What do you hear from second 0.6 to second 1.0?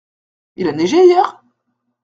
a neigé